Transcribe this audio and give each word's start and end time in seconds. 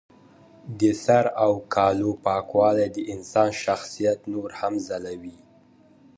د 0.79 0.81
سر 1.03 1.25
او 1.45 1.51
کالو 1.75 2.11
پاکوالی 2.25 2.87
د 2.95 2.97
انسان 3.13 3.49
شخصیت 3.63 4.19
نور 4.33 4.49
هم 4.59 4.73
ځلوي. 4.87 5.37